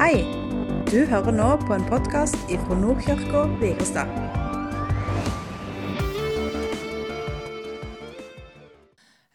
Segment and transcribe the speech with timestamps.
[0.00, 0.22] Hei!
[0.88, 4.08] Du hører nå på en podkast fra Nordkirka Vigrestad.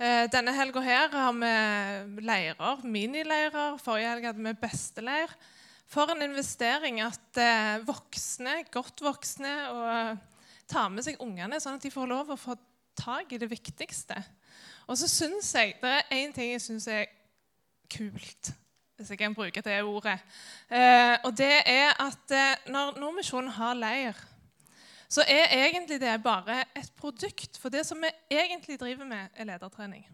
[0.01, 3.77] Eh, Denne helga her har vi leirer, minileirer.
[3.77, 5.37] Forrige helg hadde vi besteleir.
[5.85, 11.85] For en investering at eh, voksne, godt voksne, og tar med seg ungene, sånn at
[11.85, 12.57] de får lov å få
[12.97, 14.17] tak i det viktigste.
[14.89, 17.05] Og så syns jeg det er én ting jeg syns er
[17.85, 18.55] kult,
[18.95, 20.19] hvis jeg kan bruke det ordet.
[20.69, 24.19] Eh, og det er at eh, når Nordmisjonen har leir,
[25.09, 27.59] så er egentlig det bare et produkt.
[27.61, 30.07] For det som vi egentlig driver med, er ledertrening.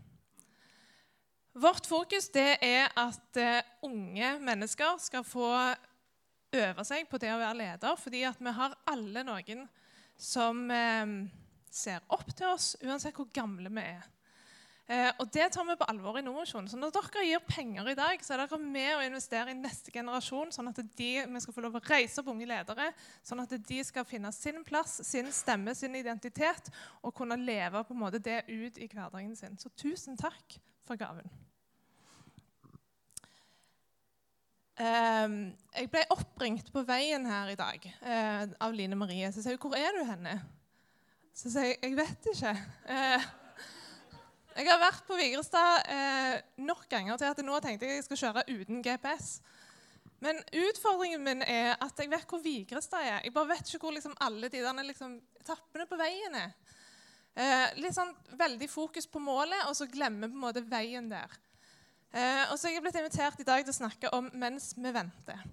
[1.54, 5.52] Vårt fokus det er at eh, unge mennesker skal få
[6.52, 9.66] øve seg på det å være leder, fordi at vi har alle noen
[10.18, 11.14] som eh,
[11.72, 14.10] ser opp til oss, uansett hvor gamle vi er.
[14.92, 16.68] Eh, og Det tar vi på alvor i Nordmisjonen.
[16.68, 19.94] Så når dere gir penger i dag, så er dere med å investere i neste
[19.94, 22.90] generasjon, sånn at de, vi skal få lov å reise opp unge ledere,
[23.24, 26.68] sånn at de skal finne sin plass, sin stemme, sin identitet,
[27.00, 29.56] og kunne leve på en måte det ut i hverdagen sin.
[29.62, 31.32] Så tusen takk for gaven.
[34.76, 35.42] Eh,
[35.78, 39.32] jeg ble oppringt på veien her i dag eh, av Line Marie.
[39.32, 40.42] Så sier hun 'Hvor er du henne?'
[41.34, 42.58] Så sier jeg 'Jeg vet ikke'.
[42.92, 43.32] Eh,
[44.58, 48.22] jeg har vært på Vigrestad eh, nok ganger til at nå tenkte jeg jeg skal
[48.22, 49.40] kjøre uten GPS.
[50.22, 53.22] Men utfordringen min er at jeg vet hvor Vigrestad er.
[53.26, 56.52] Jeg bare vet ikke hvor liksom, alle de der liksom, etappene på veien er.
[57.32, 61.32] Eh, litt sånn veldig fokus på målet, og så glemmer på en måte veien der.
[62.12, 64.92] Eh, og så er jeg blitt invitert i dag til å snakke om 'mens vi
[64.92, 65.48] venter'.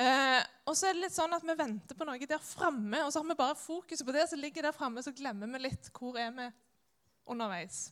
[0.00, 3.12] Eh, og så er det litt sånn at Vi venter på noe der framme, og
[3.12, 5.90] så har vi bare fokuset på det som ligger der framme, så glemmer vi litt
[5.92, 6.52] hvor er vi
[7.30, 7.88] underveis.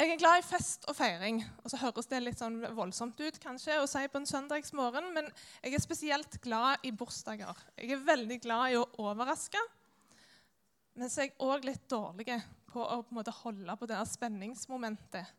[0.00, 1.42] Jeg er glad i fest og feiring.
[1.64, 5.28] og så høres det litt sånn voldsomt ut kanskje å si på en søndagsmorgen, men
[5.60, 7.58] jeg er spesielt glad i bursdager.
[7.76, 9.60] Jeg er veldig glad i å overraske,
[10.96, 14.08] men så er jeg òg litt dårlig på å på måte holde på det der
[14.08, 15.36] spenningsmomentet.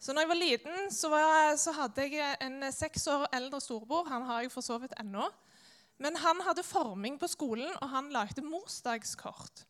[0.00, 4.08] Så når jeg var liten, så, var, så hadde jeg en seks år eldre storebror.
[4.08, 5.26] Han har jeg for så vidt ennå.
[6.00, 9.66] Men han hadde forming på skolen, og han lagde morsdagskort.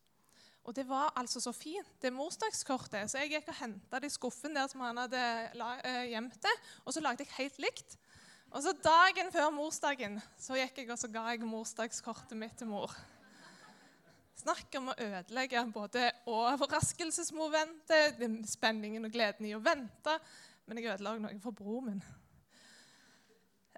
[0.69, 3.09] Og det var altså så fint, det morsdagskortet.
[3.11, 5.23] Så jeg gikk og henta det i skuffen der som han hadde
[6.11, 7.97] gjemt det, og så lagde jeg helt likt.
[8.51, 12.69] Og så dagen før morsdagen så gikk jeg og så ga jeg morsdagskortet mitt til
[12.71, 12.93] mor.
[14.41, 20.15] Snakk om å ødelegge både overraskelsesmomentet, spenningen og gleden i å vente.
[20.67, 22.03] Men jeg ødela noe for broren min.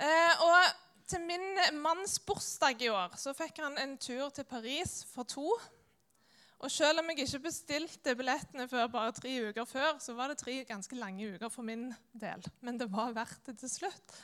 [0.03, 0.59] Eh, og
[1.10, 1.44] til min
[1.82, 5.48] manns bursdag i år så fikk han en tur til Paris for to.
[6.62, 10.38] Og selv om jeg ikke bestilte billettene før bare tre uker før, så var det
[10.38, 12.44] tre ganske lange uker for min del.
[12.62, 14.14] Men det var verdt det til slutt.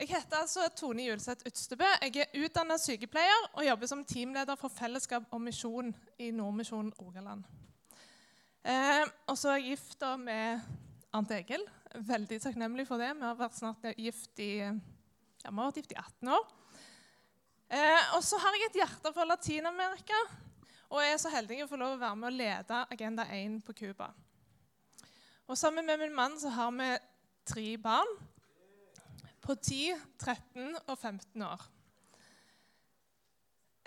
[0.00, 1.84] Jeg heter altså Tone Julseth Utstebø.
[2.00, 7.44] Jeg er utdannet sykepleier og jobber som teamleder for fellesskap og misjon i Nordmisjon Rogaland.
[8.64, 10.64] Eh, og så er jeg gift med
[11.12, 11.68] Arnt Egil.
[12.08, 13.12] Veldig takknemlig for det.
[13.18, 16.50] Vi har vært snart gift i, ja, vi har vært gift i 18 år.
[17.72, 20.18] Eh, og så har jeg et hjerte for Latin-Amerika
[20.92, 23.72] og er så heldig å få lov å være med å lede Agenda 1 på
[23.78, 24.10] Cuba.
[25.48, 26.88] Og sammen med min mann så har vi
[27.48, 28.10] tre barn
[29.40, 31.64] på 10, 13 og 15 år.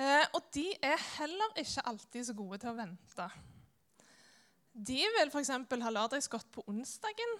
[0.01, 3.27] Eh, og de er heller ikke alltid så gode til å vente.
[4.73, 5.53] De vil f.eks.
[5.53, 7.37] ha lørdagsgodt på onsdagen.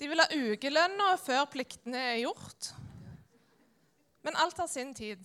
[0.00, 2.72] De vil ha ukelønna før pliktene er gjort.
[4.24, 5.20] Men alt har sin tid.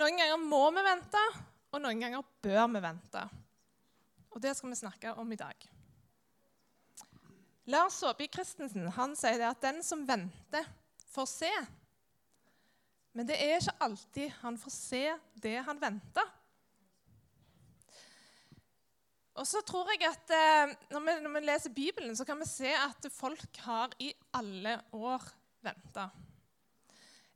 [0.00, 1.20] Noen ganger må vi vente,
[1.70, 3.26] og noen ganger bør vi vente.
[4.30, 5.68] Og det skal vi snakke om i dag.
[7.70, 10.66] Lars Saabye Christensen han sier at den som venter,
[11.10, 11.50] får se.
[13.18, 15.02] Men det er ikke alltid han får se
[15.42, 16.28] det han venter.
[19.40, 22.48] Og så tror jeg at eh, når vi, når vi, leser Bibelen, så kan vi
[22.48, 25.24] se at folk har i alle år
[25.64, 26.08] venta.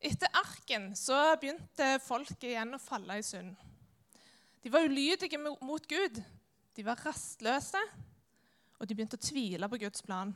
[0.05, 3.55] Etter arken så begynte folk igjen å falle i synd.
[4.65, 6.21] De var ulydige mot Gud.
[6.75, 7.81] De var rastløse
[8.85, 10.35] og de begynte å tvile på Guds plan.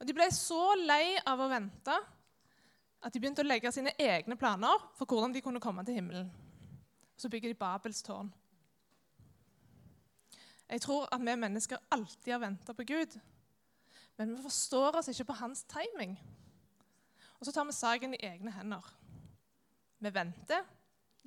[0.00, 1.94] Og De ble så lei av å vente
[3.02, 6.28] at de begynte å legge sine egne planer for hvordan de kunne komme til himmelen.
[7.16, 8.28] Så bygger de Babels tårn.
[10.68, 13.16] Jeg tror at vi mennesker alltid har venta på Gud,
[14.16, 16.16] men vi forstår oss ikke på hans timing.
[17.42, 18.84] Og så tar vi saken i egne hender.
[19.98, 20.60] Vi venter,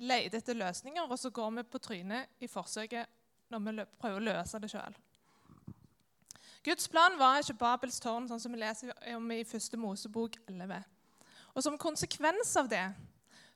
[0.00, 3.10] leter etter løsninger, og så går vi på trynet i forsøket
[3.52, 4.96] når vi prøver å løse det sjøl.
[6.64, 10.80] Guds plan var ikke Babels tårn, sånn som vi leser om i første Mosebok 11.
[11.52, 12.86] Og som konsekvens av det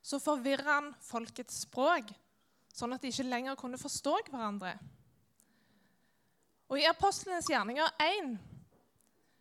[0.04, 2.12] så forvirra han folkets språk,
[2.76, 4.74] sånn at de ikke lenger kunne forstå hverandre.
[6.68, 8.36] Og I Apostlenes gjerninger 1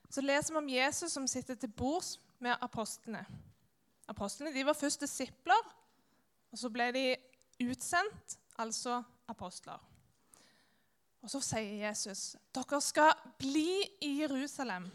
[0.07, 3.25] så leser vi om Jesus som sitter til bords med apostlene.
[4.09, 5.69] Apostlene de var først disipler,
[6.49, 7.05] og så ble de
[7.67, 9.79] utsendt, altså apostler.
[11.19, 14.87] Og Så sier Jesus dere skal bli i Jerusalem.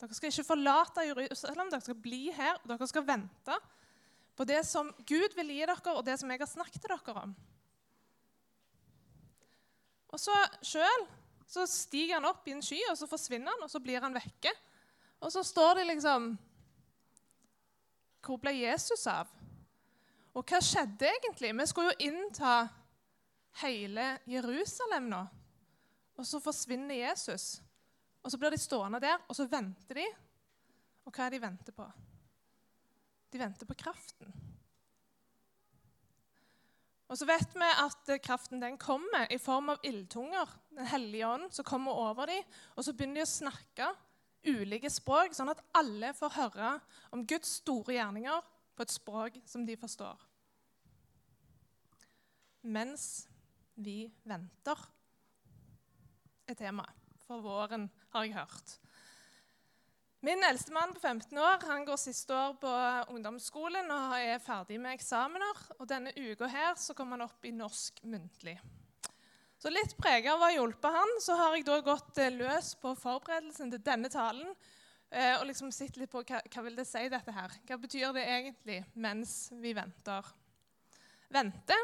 [0.00, 2.56] Dere skal ikke forlate Jerusalem, dere skal bli her.
[2.62, 3.58] og Dere skal vente
[4.38, 7.22] på det som Gud vil gi dere, og det som jeg har snakket til dere
[7.22, 7.36] om.
[10.08, 10.34] Og så
[10.64, 11.08] sjøl
[11.48, 14.14] så stiger han opp i en sky, og så forsvinner han, og så blir han
[14.14, 14.52] vekke.
[15.24, 16.34] Og så står det liksom
[18.24, 19.30] Hvor ble Jesus av?
[20.34, 21.54] Og hva skjedde egentlig?
[21.56, 22.60] Vi skulle jo innta
[23.62, 25.22] hele Jerusalem nå.
[26.18, 27.56] Og så forsvinner Jesus.
[28.22, 30.06] Og så blir de stående der, og så venter de.
[31.06, 31.86] Og hva er de venter på?
[33.32, 34.32] De venter på kraften.
[37.08, 40.50] Og så vet vi at kraften den kommer i form av ildtunger.
[40.76, 42.44] Den hellige ånd som kommer over dem.
[42.76, 43.88] Og så begynner de å snakke
[44.46, 46.72] ulike språk, sånn at alle får høre
[47.14, 48.44] om Guds store gjerninger
[48.76, 50.20] på et språk som de forstår.
[52.68, 53.28] Mens
[53.78, 54.80] vi venter
[56.48, 56.94] er temaet
[57.26, 58.78] for våren, har jeg hørt.
[60.24, 62.70] Min eldste mann på 15 år han går siste år på
[63.14, 65.60] ungdomsskolen og er ferdig med eksamener.
[65.78, 68.56] og Denne uka her kom han opp i norsk muntlig.
[69.58, 72.76] Så Litt preget av å ha hjulpet han, så har jeg da gått eh, løs
[72.78, 74.52] på forberedelsen til denne talen.
[75.10, 77.56] Eh, og liksom sett litt på hva, hva vil det si, dette her?
[77.66, 80.30] Hva betyr det egentlig mens vi venter?
[81.34, 81.76] Vente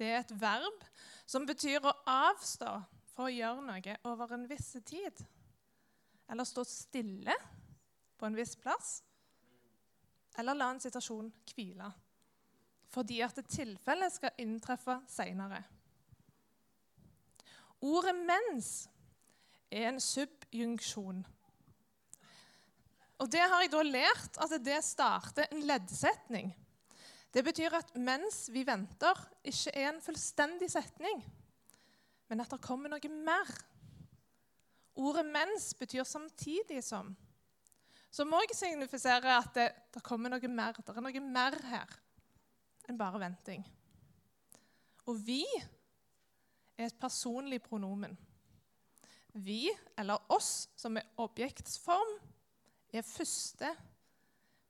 [0.00, 0.84] det er et verb
[1.28, 2.72] som betyr å avstå
[3.12, 5.22] for å gjøre noe over en viss tid.
[6.30, 7.36] Eller stå stille
[8.18, 9.00] på en viss plass.
[10.40, 11.90] Eller la en situasjon hvile.
[12.90, 15.60] Fordi at et tilfelle skal inntreffe seinere.
[17.80, 18.88] Ordet 'mens'
[19.70, 21.26] er en subjunksjon.
[23.18, 26.56] Og det har jeg da lært at det starter en leddsetning.
[27.34, 31.24] Det betyr at mens vi venter, ikke er en fullstendig setning
[32.30, 33.50] men at det kommer noe mer.
[34.94, 37.16] Ordet 'mens' betyr 'samtidig som',
[38.12, 40.72] Så må jeg signifisere at det, det, kommer noe mer.
[40.72, 41.86] Det er noe mer her
[42.88, 43.64] enn bare venting.
[45.06, 45.66] Og 'vi'
[46.80, 48.16] er et personlig pronomen.
[49.32, 49.68] Vi,
[49.98, 52.16] eller oss, som er objektsform,
[52.90, 53.70] er første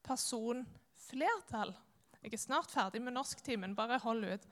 [0.04, 0.66] person
[1.06, 1.72] flertall.
[2.20, 3.76] Jeg er snart ferdig med norsktimen.
[3.76, 4.44] Bare hold ut.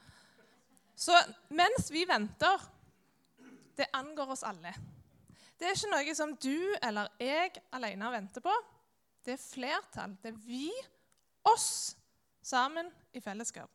[0.96, 1.14] Så
[1.55, 2.62] mens vi venter
[3.78, 4.72] det angår oss alle.
[5.58, 8.55] Det er ikke noe som du eller jeg alene venter på.
[9.22, 10.16] Det er flertall.
[10.22, 10.70] Det er vi,
[11.46, 11.96] oss,
[12.43, 13.70] sammen i fellesskap.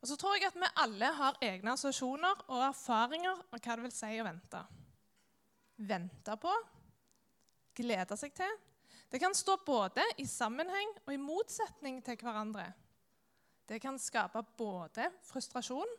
[0.00, 3.86] Og så tror jeg at vi alle har egne assosiasjoner og erfaringer om hva det
[3.86, 4.62] vil si å vente.
[5.88, 6.52] Vente på,
[7.76, 8.56] glede seg til.
[9.10, 12.66] Det kan stå både i sammenheng og i motsetning til hverandre.
[13.66, 15.94] Det kan skape både frustrasjon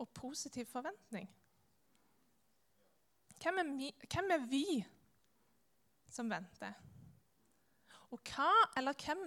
[0.00, 1.28] og positiv forventning.
[3.44, 4.78] Hvem er, vi,
[6.08, 6.72] som venter?
[8.14, 9.26] Og hva eller hvem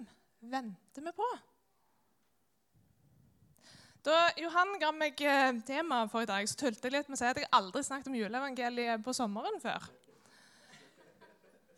[0.49, 1.27] venter vi på?
[4.05, 7.21] Da Johan ga meg eh, temaet for i dag, så tulte jeg litt med å
[7.21, 9.89] si at jeg aldri snakket om juleevangeliet på sommeren før.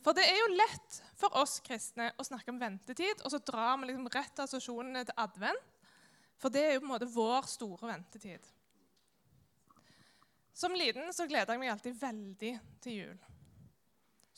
[0.03, 3.75] For det er jo lett for oss kristne å snakke om ventetid, og så drar
[3.79, 5.75] vi liksom rett assosiasjonene til advent.
[6.39, 8.45] For det er jo på en måte vår store ventetid.
[10.55, 13.19] Som liten så gleda jeg meg alltid veldig til jul.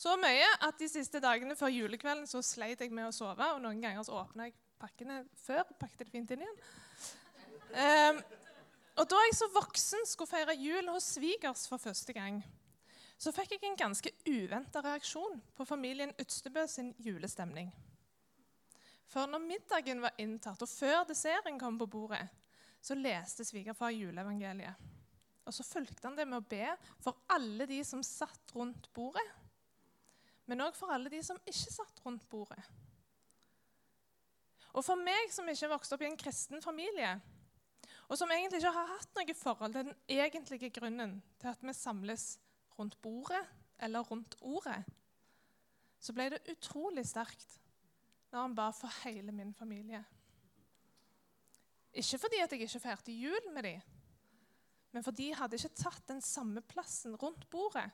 [0.02, 3.46] Så mye at de siste dagene før julekvelden så sleit jeg med å sove.
[3.54, 6.62] Og noen ganger så åpna jeg pakkene før og pakket det fint inn igjen.
[7.72, 8.20] Um,
[9.00, 12.42] og da jeg så voksen skulle feire jul hos svigers for første gang,
[13.22, 17.70] så fikk jeg en ganske uventa reaksjon på familien Utstebø sin julestemning.
[19.12, 22.24] For når middagen var inntatt, og før desserten kom på bordet,
[22.82, 24.90] så leste svigerfar juleevangeliet.
[25.46, 26.68] Og så fulgte han det med å be
[27.02, 29.26] for alle de som satt rundt bordet,
[30.50, 32.62] men òg for alle de som ikke satt rundt bordet.
[34.72, 37.18] Og for meg som ikke vokste opp i en kristen familie,
[38.12, 41.74] og som egentlig ikke har hatt noe forhold til den egentlige grunnen til at vi
[41.74, 42.26] samles
[42.76, 43.40] rundt bordet
[43.80, 44.82] eller rundt ordet,
[46.02, 47.56] så ble det utrolig sterkt
[48.34, 50.02] når han ba for hele min familie.
[51.94, 53.82] Ikke fordi at jeg ikke feirte jul med dem,
[54.92, 57.88] men fordi jeg hadde ikke tatt den samme plassen rundt bordet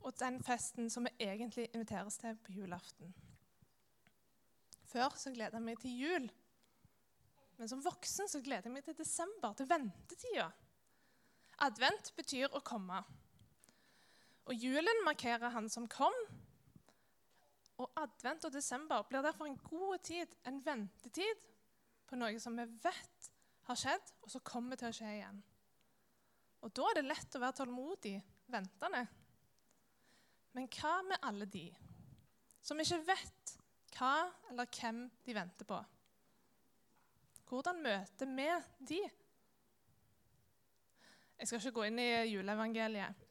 [0.00, 3.12] og den festen som vi egentlig inviteres til på julaften.
[4.88, 6.30] Før så gleda meg til jul.
[7.58, 10.48] Men som voksen så gleder jeg meg til desember, til ventetida.
[11.62, 12.98] Advent betyr å komme.
[14.50, 16.16] Og julen markerer han som kom.
[17.80, 21.50] Og advent og desember blir derfor en god tid, en ventetid,
[22.04, 23.30] på noe som vi vet
[23.68, 25.40] har skjedd, og som kommer til å skje igjen.
[26.64, 28.14] Og da er det lett å være tålmodig,
[28.52, 29.02] ventende.
[30.54, 31.66] Men hva med alle de
[32.64, 33.54] som ikke vet
[33.96, 34.14] hva
[34.50, 35.80] eller hvem de venter på?
[37.48, 38.48] Hvordan møter vi
[38.88, 39.00] de?
[41.38, 43.24] Jeg skal ikke gå inn i juleevangeliet.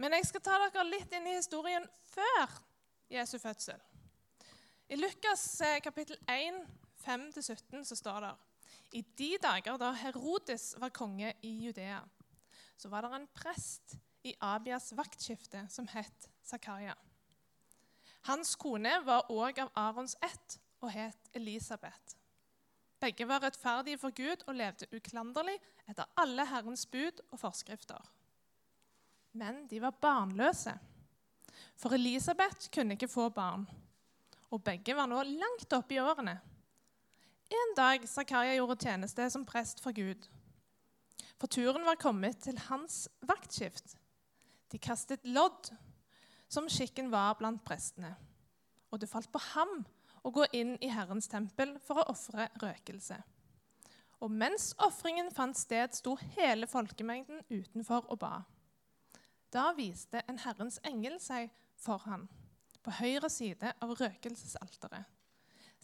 [0.00, 2.56] Men jeg skal ta dere litt inn i historien før
[3.12, 3.78] Jesu fødsel.
[4.88, 6.58] I Lukas eh, kapittel 1,
[7.04, 8.32] 5-17 så står det
[8.98, 12.02] I de dager da Herodes var konge i Judea,
[12.76, 16.94] så var det en prest i Abias vaktskifte som het Zakaria.
[18.24, 22.16] Hans kone var òg av Arons ett og het Elisabeth.
[23.04, 25.58] Begge var rettferdige for Gud og levde uklanderlig
[25.90, 28.00] etter alle Herrens bud og forskrifter.
[29.36, 30.72] Men de var barnløse,
[31.76, 33.66] for Elisabeth kunne ikke få barn.
[34.50, 36.38] Og begge var nå langt oppe i årene.
[37.52, 40.24] En dag Zakaria gjorde tjeneste som prest for Gud.
[41.36, 43.98] For turen var kommet til hans vaktskift.
[44.72, 45.68] De kastet lodd,
[46.48, 48.14] som skikken var blant prestene.
[48.88, 49.82] Og det falt på ham
[50.24, 53.20] og gå inn i Herrens tempel for å ofre røkelse.
[54.24, 58.34] Og mens ofringen fant sted, sto hele folkemengden utenfor og ba.
[59.52, 62.24] Da viste en Herrens engel seg for ham
[62.84, 65.04] på høyre side av røkelsesalteret.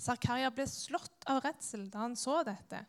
[0.00, 2.80] Zakaria ble slått av redsel da han så dette.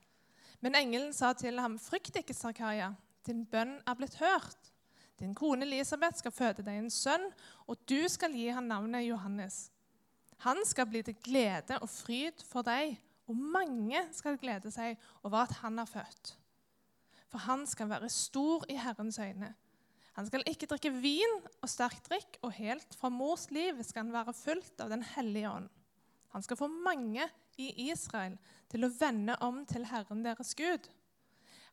[0.64, 2.94] Men engelen sa til ham, 'Frykt ikke, Zakaria.
[3.28, 4.72] Din bønn er blitt hørt.'
[5.20, 7.32] 'Din kone Elisabeth skal føde deg en sønn,
[7.68, 9.70] og du skal gi ham navnet Johannes.'
[10.42, 12.96] Han skal bli til glede og fryd for deg,
[13.30, 16.34] og mange skal glede seg over at han er født.
[17.32, 19.54] For han skal være stor i Herrens øyne.
[20.18, 24.16] Han skal ikke drikke vin og sterk drikk, og helt fra mors liv skal han
[24.16, 25.70] være fullt av Den hellige ånd.
[26.34, 27.28] Han skal få mange
[27.60, 28.38] i Israel
[28.72, 30.90] til å vende om til Herren deres Gud.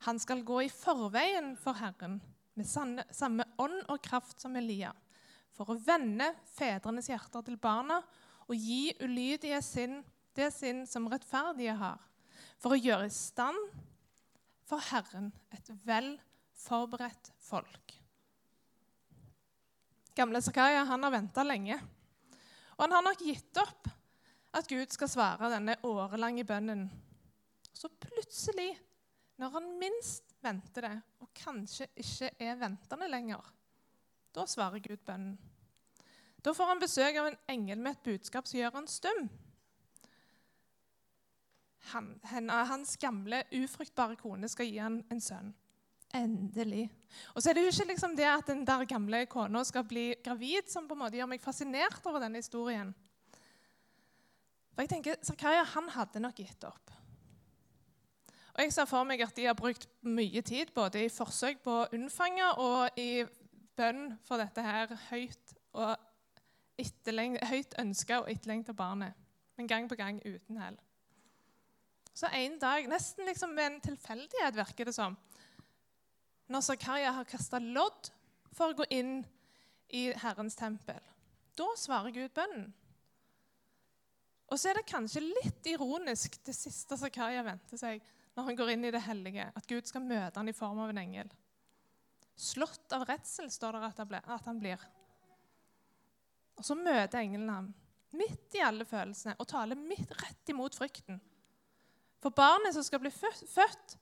[0.06, 2.20] Han skal gå i forveien for Herren
[2.58, 4.92] med samme ånd og kraft som Elia,
[5.54, 8.00] for å vende fedrenes hjerter til barna
[8.48, 10.00] og gi ulydige sinn
[10.38, 11.98] det sinn som rettferdige har,
[12.62, 13.58] for å gjøre i stand
[14.68, 16.14] for Herren et vel
[16.58, 17.94] forberedt folk.
[20.18, 21.78] Gamle Zakaria har venta lenge,
[22.76, 23.90] og han har nok gitt opp
[24.58, 26.88] at Gud skal svare denne årelange bønnen.
[27.74, 28.72] Så plutselig,
[29.38, 33.44] når han minst venter det, og kanskje ikke er ventende lenger,
[34.34, 35.38] da svarer Gud bønnen.
[36.48, 39.26] Da får han besøk av en engel med et budskap som gjør han stum.
[41.90, 42.06] Han,
[42.48, 45.50] hans gamle, ufruktbare kone skal gi han en sønn.
[46.16, 46.86] Endelig.
[47.34, 50.06] Og så er det jo ikke liksom det at den der gamle kona skal bli
[50.24, 52.96] gravid, som på en måte gjør meg fascinert over denne historien.
[54.72, 56.96] For jeg tenker, Zakaria han hadde nok gitt opp.
[58.56, 61.80] Og Jeg ser for meg at de har brukt mye tid både i forsøk på
[61.82, 63.26] å unnfange og i
[63.76, 66.07] bønn for dette her høyt og
[66.78, 69.14] høyt ønska og etterlengta barnet,
[69.56, 70.78] men gang på gang uten hell.
[72.14, 75.16] Så en dag, nesten liksom med en tilfeldighet, virker det som,
[76.48, 78.10] når Zakaria har kasta lodd
[78.56, 79.20] for å gå inn
[79.94, 81.00] i Herrens tempel,
[81.58, 82.70] da svarer Gud bønnen.
[84.48, 88.00] Og så er det kanskje litt ironisk det siste Zakaria venter seg
[88.38, 90.92] når han går inn i det hellige, at Gud skal møte han i form av
[90.92, 91.30] en engel.
[92.38, 94.84] Slått av redsel, står det at han blir.
[96.58, 97.68] Og så møter engelen ham
[98.18, 101.20] midt i alle følelsene og taler midt rett imot frykten.
[102.22, 103.96] For barnet som skal bli født,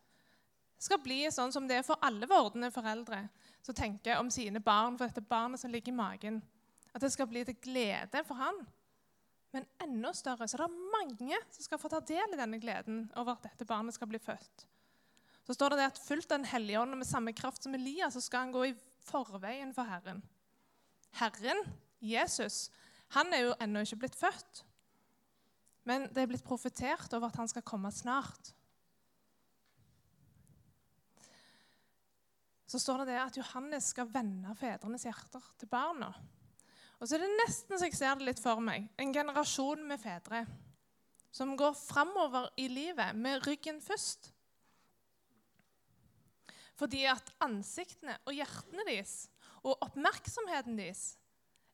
[0.79, 3.25] skal bli sånn som det er for alle vordende foreldre
[3.65, 6.41] som tenker om sine barn, for dette barnet som ligger i magen.
[6.95, 8.61] At det skal bli til glede for han.
[9.57, 13.07] Men enda større så er det mange som skal få ta del i denne gleden
[13.17, 14.67] over at dette barnet skal bli født.
[15.47, 18.15] Så står det, det at fullt av Den hellige ånd med samme kraft som Elias,
[18.15, 20.23] så skal han gå i forveien for Herren.
[21.21, 21.63] Herren
[22.01, 22.67] Jesus
[23.15, 24.63] han er jo ennå ikke blitt født.
[25.87, 28.53] Men det er blitt profetert over at han skal komme snart.
[32.67, 36.11] Så står det det at Johannes skal vende fedrenes hjerter til barna.
[36.99, 38.89] Og så er det nesten så jeg ser det litt for meg.
[38.99, 40.43] En generasjon med fedre
[41.37, 44.33] som går framover i livet med ryggen først.
[46.77, 49.29] Fordi at ansiktene og hjertene deres
[49.63, 51.15] og oppmerksomheten deres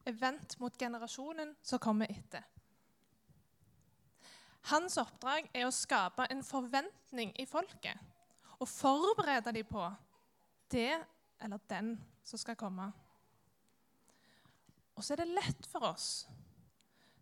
[0.05, 2.45] er vendt mot generasjonen som kommer etter.
[4.71, 7.99] Hans oppdrag er å skape en forventning i folket
[8.63, 9.87] og forberede dem på
[10.71, 10.93] det
[11.43, 12.87] eller den som skal komme.
[14.95, 16.29] Og så er det lett for oss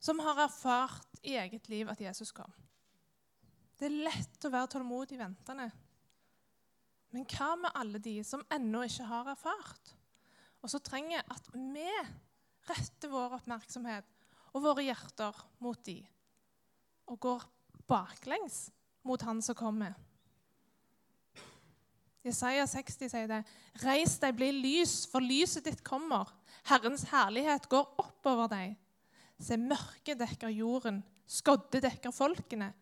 [0.00, 2.50] som har erfart i eget liv at Jesus kom.
[3.80, 5.70] Det er lett å være tålmodig ventende.
[7.10, 9.94] Men hva med alle de som ennå ikke har erfart,
[10.60, 11.88] og som trenger at vi
[12.68, 14.06] retter vår oppmerksomhet
[14.50, 16.00] og våre hjerter mot de,
[17.10, 17.46] og går
[17.90, 18.68] baklengs
[19.06, 19.94] mot Han som kommer?
[22.20, 23.40] Jesaja 60 sier det.
[23.80, 26.28] Reis deg, bli lys, for lyset ditt kommer.
[26.68, 28.74] Herrens herlighet går oppover deg.
[29.40, 32.74] Se, mørket dekker jorden, skodde dekker folkene.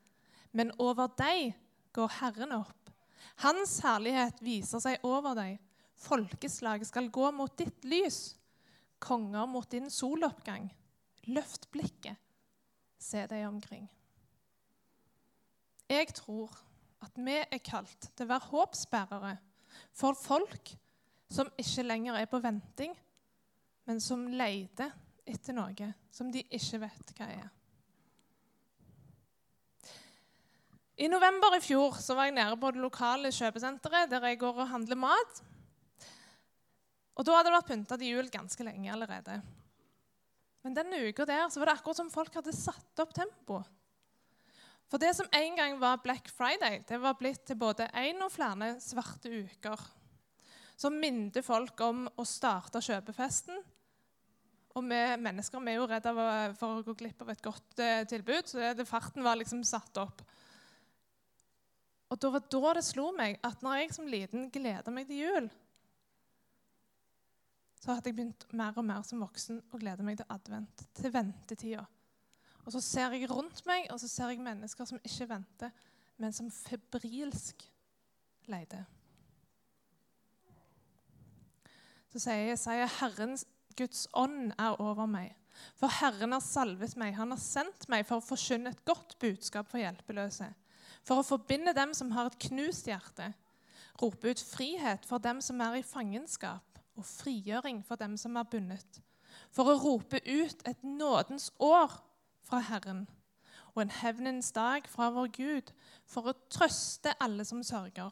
[0.51, 1.53] Men over deg
[1.95, 2.91] går Herren opp.
[3.45, 5.61] Hans herlighet viser seg over deg.
[5.99, 8.33] Folkeslaget skal gå mot ditt lys,
[9.01, 10.69] konger mot din soloppgang.
[11.29, 12.17] Løft blikket,
[12.99, 13.89] se deg omkring.
[15.89, 16.53] Jeg tror
[17.05, 19.35] at vi er kalt til å være håpsbærere
[19.97, 20.73] for folk
[21.31, 22.95] som ikke lenger er på venting,
[23.89, 24.93] men som leter
[25.29, 27.49] etter noe som de ikke vet hva er.
[30.99, 34.71] I november i fjor var jeg nede på det lokale kjøpesenteret der jeg går og
[34.73, 35.43] handler mat.
[37.19, 39.41] Og Da hadde det vært pynta til jul ganske lenge allerede.
[40.63, 43.67] Men denne uka der så var det akkurat som folk hadde satt opp tempoet.
[44.89, 48.33] For det som en gang var Black Friday, det var blitt til både én og
[48.33, 49.83] flere svarte uker.
[50.79, 53.59] Som minnet folk om å starte kjøpefesten.
[54.79, 56.15] Og vi mennesker vi er jo redde
[56.57, 59.65] for å gå glipp av et godt eh, tilbud, så det, det farten var liksom
[59.67, 60.23] satt opp.
[62.09, 65.27] Og da var da det slo meg at når jeg som liten gleda meg til
[65.27, 65.49] jul,
[67.79, 71.15] så hadde jeg begynt mer og mer som voksen å glede meg til advent, til
[71.15, 71.85] ventetida.
[72.67, 75.71] Og så ser jeg rundt meg, og så ser jeg mennesker som ikke venter,
[76.19, 77.63] men som febrilsk
[78.51, 78.85] leter.
[82.13, 83.47] Så sier jeg, Herrens
[83.79, 85.35] Guds ånd er over meg.
[85.79, 87.15] For Herren har salvet meg.
[87.19, 90.49] Han har sendt meg for å forkynne et godt budskap for hjelpeløse.
[91.07, 93.31] For å forbinde dem som har et knust hjerte.
[94.03, 96.68] Rope ut frihet for dem som er i fangenskap,
[96.99, 99.01] og frigjøring for dem som er bundet.
[99.55, 101.95] For å rope ut et nådens år
[102.45, 103.07] fra Herren
[103.75, 105.69] og en hevnens dag fra vår Gud,
[106.09, 108.11] for å trøste alle som sørger,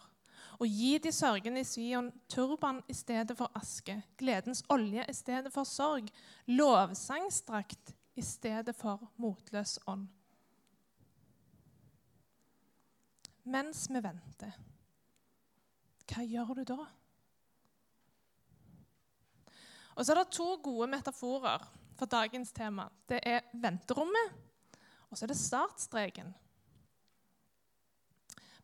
[0.63, 5.51] og gi de sørgende i Sion turban i stedet for aske, gledens olje i stedet
[5.53, 6.13] for sorg,
[6.47, 10.07] lovsangstrakt i stedet for motløs ånd.
[13.47, 14.55] Mens vi venter,
[16.07, 16.79] hva gjør du da?
[19.97, 21.63] Og så er det to gode metaforer
[21.97, 22.85] for dagens tema.
[23.09, 24.35] Det er venterommet,
[25.09, 26.35] og så er det startstreken.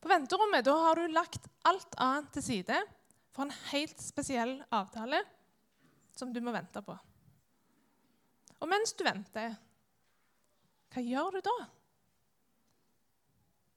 [0.02, 2.80] På venterommet har du lagt alt annet til side
[3.32, 5.22] for en helt spesiell avtale
[6.12, 6.96] som du må vente på.
[8.62, 9.54] Og mens du venter,
[10.92, 11.54] hva gjør du da?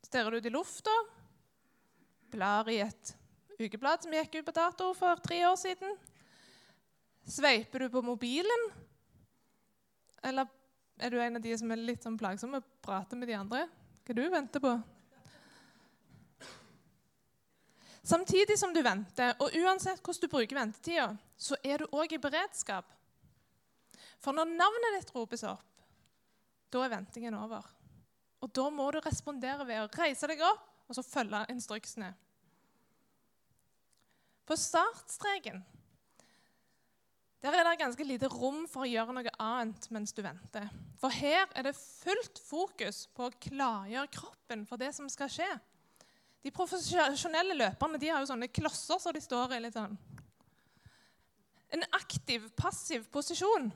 [0.05, 0.95] Stirrer du ut i lufta?
[2.33, 3.13] Blar i et
[3.55, 5.95] ukeblad som gikk ut på dato for tre år siden?
[7.25, 8.67] Sveiper du på mobilen?
[10.23, 10.47] Eller
[10.97, 13.65] er du en av de som er litt sånn plagsomme og prater med de andre?
[14.05, 14.75] Hva du venter på?
[18.05, 21.07] Samtidig som du venter, og uansett hvordan du bruker ventetida,
[21.37, 22.85] så er du òg i beredskap.
[24.21, 25.65] For når navnet ditt ropes opp,
[26.69, 27.65] da er ventingen over.
[28.45, 32.11] Og da må du respondere ved å reise deg opp og så følge instruksene.
[34.45, 35.63] På startstreken
[37.45, 40.65] der er det ganske lite rom for å gjøre noe annet mens du venter.
[40.97, 45.49] For her er det fullt fokus på å klargjøre kroppen for det som skal skje.
[46.45, 49.95] De profesjonelle løperne de har jo sånne klosser så de står i litt sånn
[51.73, 53.71] En aktiv, passiv posisjon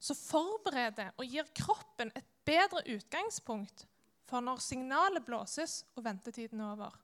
[0.00, 3.84] som forbereder og gir kroppen et bedre utgangspunkt
[4.28, 6.96] for når signalet blåses og ventetiden er over.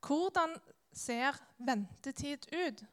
[0.00, 0.56] Hvordan
[0.92, 2.84] ser ventetid ut?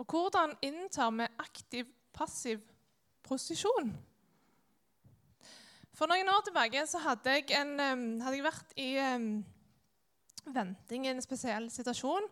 [0.00, 2.62] Og hvordan inntar vi aktiv-passiv
[3.22, 3.92] posisjon?
[5.92, 7.76] For noen år tilbake så hadde jeg, en,
[8.22, 9.28] hadde jeg vært i um,
[10.50, 12.26] venting i en spesiell situasjon.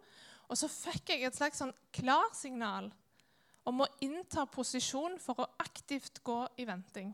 [0.50, 2.88] Og så fikk jeg et slags sånn klarsignal
[3.68, 7.12] om å innta posisjon for å aktivt gå i venting.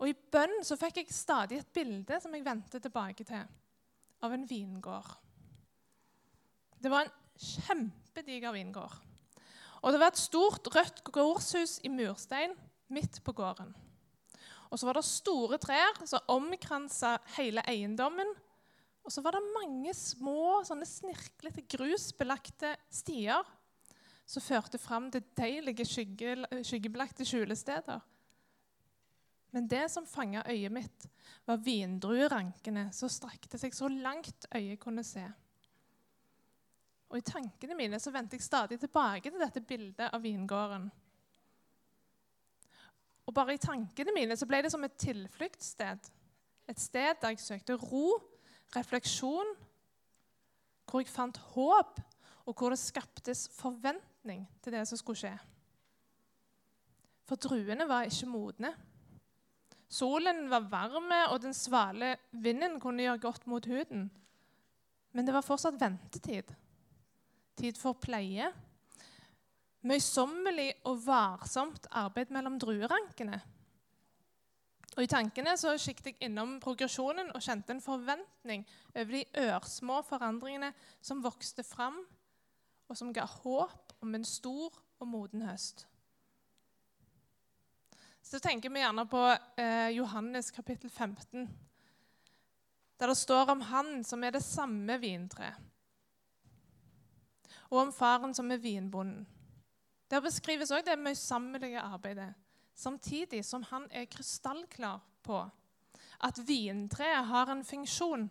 [0.00, 3.42] Og i bønn så fikk jeg stadig et bilde som jeg vendte tilbake til,
[4.24, 5.10] av en vingård.
[6.80, 8.96] Det var en kjempediger vingård.
[9.80, 12.52] Og det var et stort, rødt gårdshus i murstein
[12.92, 13.72] midt på gården.
[14.70, 18.28] Og så var det store trær som omkransa hele eiendommen.
[19.04, 23.46] Og så var det mange små, sånne snirklete, grusbelagte stier
[24.30, 28.04] som førte fram til deilige skygge, skyggebelagte skjulesteder.
[29.50, 31.08] Men det som fanga øyet mitt,
[31.48, 35.24] var vindruerankene som strakte seg så langt øyet kunne se.
[37.10, 40.86] Og I tankene mine så vendte jeg stadig tilbake til dette bildet av vingården.
[43.26, 46.06] Og bare i tankene mine så ble det som et tilfluktssted.
[46.70, 48.14] Et sted der jeg søkte ro,
[48.76, 49.56] refleksjon,
[50.90, 51.98] hvor jeg fant håp,
[52.46, 55.34] og hvor det skaptes forventning til det som skulle skje.
[57.26, 58.72] For druene var ikke modne.
[59.90, 64.08] Solen var varme, og den svale vinden kunne gjøre godt mot huden.
[65.12, 66.50] Men det var fortsatt ventetid.
[67.60, 68.48] Tid for pleie.
[69.84, 73.40] Møysommelig og varsomt arbeid mellom druerankene.
[74.96, 80.00] Og I tankene så siktet jeg innom progresjonen og kjente en forventning over de ørsmå
[80.08, 82.00] forandringene som vokste fram,
[82.90, 85.86] og som ga håp om en stor og moden høst.
[88.24, 89.22] Så tenker vi gjerne på
[89.60, 91.46] eh, Johannes kapittel 15,
[93.00, 95.69] der det står om han som er det samme vintreet,
[97.70, 99.26] og om faren som er vinbonden.
[100.10, 102.32] Der beskrives òg det møysommelige arbeidet,
[102.74, 105.44] samtidig som han er krystallklar på
[106.20, 108.26] at vintreet har en funksjon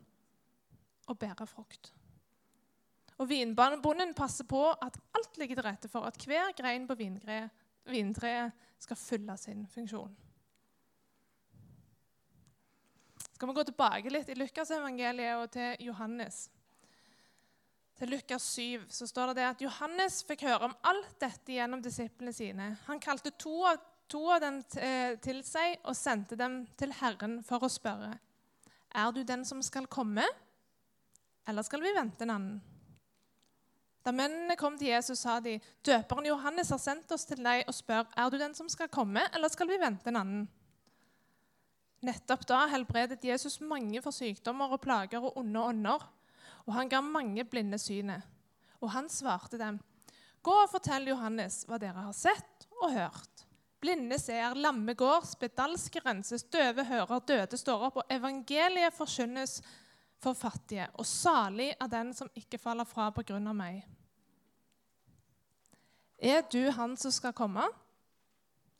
[1.10, 1.94] å bære frukt.
[3.20, 8.68] Og Vinbonden passer på at alt ligger til rette for at hver grein på vintreet
[8.80, 10.14] skal fylle sin funksjon.
[13.34, 16.48] Skal vi gå tilbake litt i Lukasevangeliet og til Johannes.
[18.00, 21.82] Til Lukas 7 så står det, det at Johannes fikk høre om alt dette gjennom
[21.84, 22.70] disiplene sine.
[22.86, 27.42] Han kalte to av, to av dem eh, til seg og sendte dem til Herren
[27.44, 28.14] for å spørre.
[28.96, 30.24] Er du den som skal komme,
[31.44, 32.62] eller skal vi vente en annen?
[34.00, 37.76] Da mennene kom til Jesus, sa de, 'Døperen Johannes har sendt oss til deg og
[37.76, 40.48] spør:" 'Er du den som skal komme, eller skal vi vente en annen?'
[42.00, 46.08] Nettopp da helbredet Jesus mange for sykdommer og plager og onde ånder,
[46.66, 48.26] og han ga mange blinde synet.
[48.80, 49.80] Og han svarte dem,
[50.42, 53.46] 'Gå og fortell Johannes hva dere har sett og hørt.'
[53.80, 59.62] Blinde ser, lamme går, spedalske renses, døve hører, døde står opp, og evangeliet forkynnes
[60.20, 63.86] for fattige, og salig er den som ikke faller fra på grunn av meg.
[66.20, 67.64] Er du han som skal komme,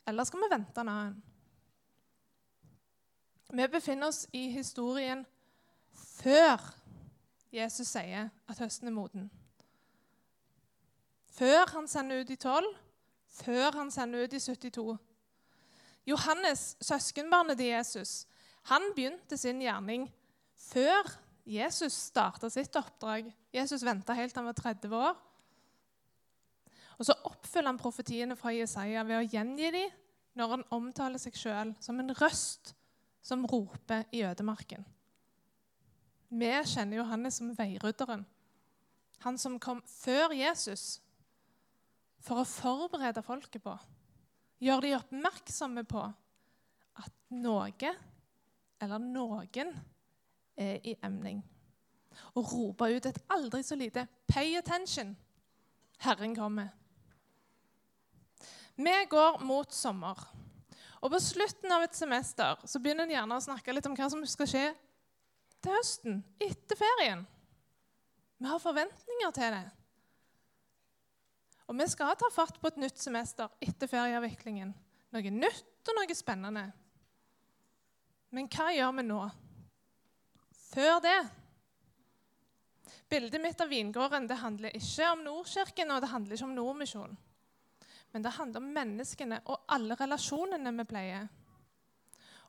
[0.06, 1.22] eller skal vi vente en annen?
[3.50, 5.24] Vi befinner oss i historien
[6.20, 6.60] før
[7.52, 9.30] Jesus sier at høsten er moden.
[11.30, 12.68] Før han sender ut de tolv,
[13.40, 14.98] før han sender ut de 72.
[16.06, 18.26] Johannes, søskenbarnet til Jesus,
[18.68, 20.08] han begynte sin gjerning
[20.70, 21.08] før
[21.46, 23.30] Jesus starta sitt oppdrag.
[23.54, 25.18] Jesus venta helt til han var 30 år.
[27.00, 29.98] Og så oppfyller han profetiene fra Jesaja ved å gjengi dem
[30.36, 32.74] når han omtaler seg sjøl som en røst
[33.24, 34.84] som roper i ødemarken.
[36.30, 38.22] Vi kjenner Johannes som veirydderen,
[39.20, 41.00] han som kom før Jesus
[42.22, 43.74] for å forberede folket på,
[44.62, 46.04] gjøre de oppmerksomme på
[47.00, 47.94] at noe
[48.80, 49.74] eller noen
[50.56, 51.40] er i emning.
[52.38, 55.16] Og rope ut et aldri så lite 'pay attention'.
[55.98, 56.68] Herren kommer.
[58.76, 60.16] Vi går mot sommer.
[61.00, 64.10] Og På slutten av et semester så begynner en gjerne å snakke litt om hva
[64.10, 64.74] som skal skje
[65.60, 67.26] til høsten, etter ferien.
[68.40, 69.66] Vi har forventninger til det.
[71.70, 74.72] Og vi skal ta fatt på et nytt semester etter ferieavviklingen.
[75.14, 76.64] Noe nytt og noe spennende.
[78.34, 79.20] Men hva gjør vi nå?
[80.70, 81.18] Før det
[83.10, 87.16] Bildet mitt av vingården det handler ikke om Nordkirken og det handler ikke om Nordmisjonen.
[88.10, 91.26] Men det handler om menneskene og alle relasjonene vi pleier.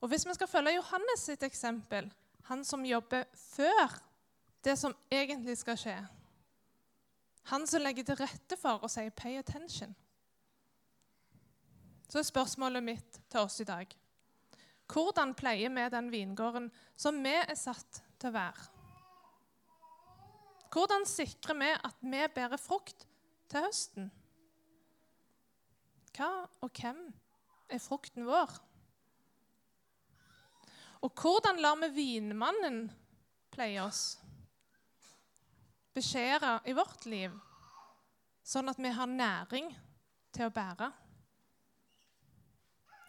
[0.01, 2.09] Og Hvis vi skal følge Johannes sitt eksempel,
[2.49, 3.97] han som jobber før
[4.65, 5.97] det som egentlig skal skje
[7.49, 9.95] Han som legger til rette for å si 'pay attention'.
[12.09, 13.95] Så er spørsmålet mitt til oss i dag
[14.91, 18.65] hvordan pleier vi den vingården som vi er satt til å være?
[20.71, 23.07] Hvordan sikrer vi at vi bærer frukt
[23.51, 24.11] til høsten?
[26.15, 26.99] Hva og hvem
[27.71, 28.51] er frukten vår?
[31.01, 32.83] Og hvordan lar vi vinmannen
[33.51, 34.19] pleie oss?
[35.93, 37.33] Beskjære i vårt liv,
[38.47, 39.71] sånn at vi har næring
[40.31, 40.91] til å bære?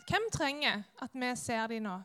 [0.09, 1.99] Hvem trenger at vi ser dem nå?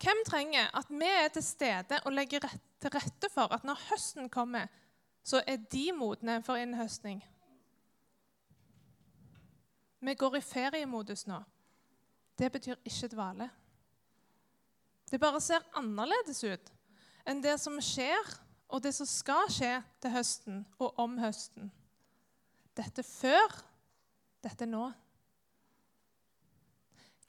[0.00, 2.44] Hvem trenger at vi er til stede og legger
[2.80, 4.68] til rette for at når høsten kommer,
[5.22, 7.20] så er de modne for innhøstning?
[10.00, 11.42] Vi går i feriemodus nå.
[12.38, 13.50] Det betyr ikke dvale.
[15.10, 16.72] Det bare ser annerledes ut
[17.28, 18.30] enn det som skjer,
[18.70, 21.68] og det som skal skje til høsten og om høsten.
[22.78, 23.54] Dette før,
[24.42, 24.88] dette nå.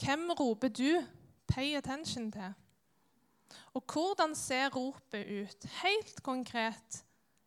[0.02, 1.04] Hvem roper du
[1.48, 2.54] 'pay attention' til?
[3.74, 7.04] Og hvordan ser ropet ut helt konkret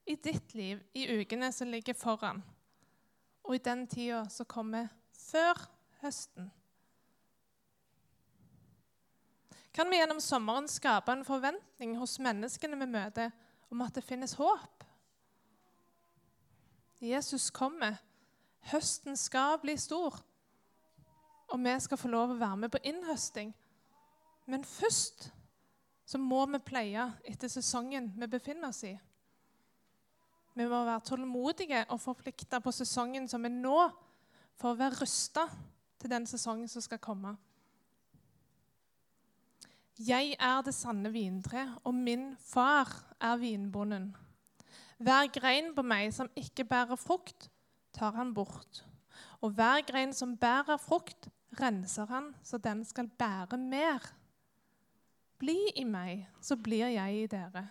[0.06, 2.42] i ditt liv i ukene som ligger foran,
[3.44, 5.70] og i den tida som kommer før
[6.02, 6.52] høsten?
[9.74, 13.32] Kan vi gjennom sommeren skape en forventning hos menneskene vi møter,
[13.74, 14.84] om at det finnes håp?
[17.02, 17.96] Jesus kommer.
[18.70, 20.20] Høsten skal bli stor.
[21.50, 23.50] Og vi skal få lov å være med på innhøsting.
[24.46, 25.32] Men først
[26.06, 28.92] så må vi pleie etter sesongen vi befinner oss i.
[30.54, 33.78] Vi må være tålmodige og forplikta på sesongen som er nå,
[34.54, 35.48] for å være rusta
[35.98, 37.34] til den sesongen som skal komme.
[39.94, 42.88] Jeg er det sanne vintre, og min far
[43.22, 44.08] er vinbonden.
[44.98, 47.46] Hver grein på meg som ikke bærer frukt,
[47.94, 48.82] tar han bort.
[49.38, 51.28] Og hver grein som bærer frukt,
[51.60, 54.02] renser han så den skal bære mer.
[55.38, 57.68] Bli i meg, så blir jeg i dere.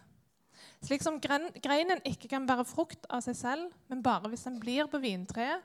[0.80, 4.88] Slik som greinen ikke kan bære frukt av seg selv, men bare hvis den blir
[4.88, 5.60] på vintreet,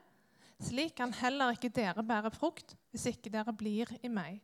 [0.59, 4.41] slik kan heller ikke dere bære frukt hvis ikke dere blir i meg.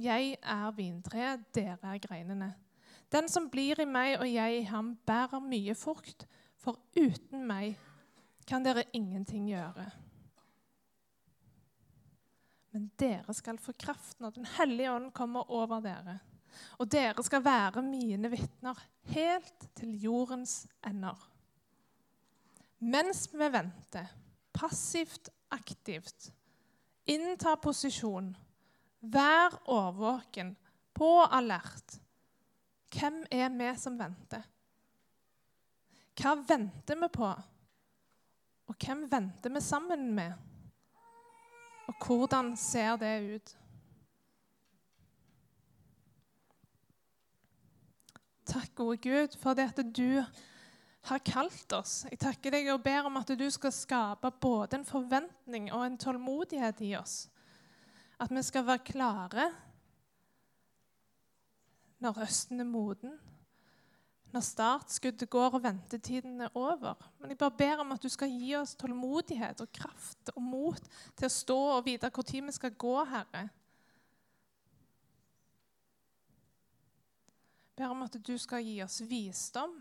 [0.00, 2.52] Jeg er vintreet, dere er greinene.
[3.12, 6.24] Den som blir i meg og jeg i ham, bærer mye frukt,
[6.56, 7.76] for uten meg
[8.48, 9.90] kan dere ingenting gjøre.
[12.72, 16.18] Men dere skal få kraft når Den hellige ånd kommer over dere.
[16.80, 18.78] Og dere skal være mine vitner
[19.12, 21.18] helt til jordens ender.
[22.78, 24.08] Mens vi venter,
[24.52, 26.32] passivt, aktivt,
[27.06, 28.32] innta posisjon,
[29.02, 30.56] vær årvåken,
[30.94, 31.98] på alert.
[32.92, 34.44] Hvem er vi som venter?
[36.20, 37.30] Hva venter vi på?
[38.68, 40.36] Og hvem venter vi sammen med?
[41.88, 43.56] Og hvordan ser det ut?
[48.52, 50.22] Takk, gode Gud, for det at du
[51.08, 52.02] har kalt oss.
[52.10, 55.98] Jeg takker deg og ber om at du skal skape både en forventning og en
[55.98, 57.24] tålmodighet i oss.
[58.22, 59.50] At vi skal være klare
[62.02, 63.14] når høsten er moden,
[64.32, 66.94] når startskuddet går og ventetiden er over.
[67.18, 70.86] Men jeg bare ber om at du skal gi oss tålmodighet og kraft og mot
[71.18, 73.42] til å stå og vite hvor tid vi skal gå, Herre.
[77.72, 79.78] Jeg ber om at du skal gi oss visdom,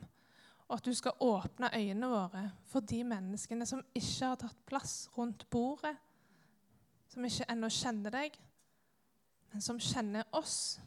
[0.68, 4.96] og at du skal åpne øynene våre for de menneskene som ikke har tatt plass
[5.18, 5.98] rundt bordet,
[7.12, 8.38] som ikke ennå kjenner deg,
[9.52, 10.80] men som kjenner oss.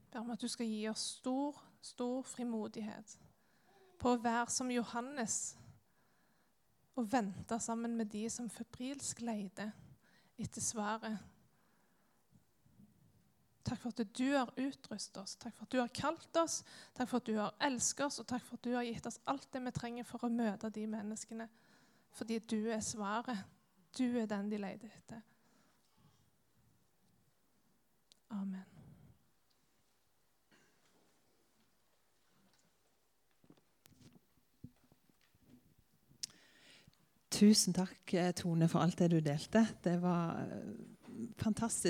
[0.00, 3.16] Jeg ber om at du skal gi oss stor, stor frimodighet
[4.00, 5.54] på å være som Johannes
[6.98, 9.70] og vente sammen med de som febrilsk leter
[10.40, 11.16] etter svaret.
[13.64, 16.60] Takk for at du har utrustet oss, takk for at du har kalt oss,
[16.96, 19.20] takk for at du har elsket oss, og takk for at du har gitt oss
[19.30, 21.46] alt det vi trenger for å møte de menneskene.
[22.10, 23.44] Fordi du er svaret.
[23.98, 25.20] Du er den de leter etter.
[28.30, 28.64] Amen.
[37.30, 39.62] Tusen takk, Tone, for alt det du delte.
[39.84, 40.46] Det var
[41.38, 41.78] fantastisk.